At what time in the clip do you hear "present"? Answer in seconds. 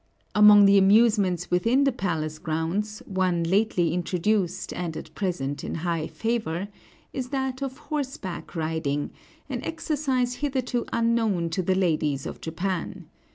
5.13-5.63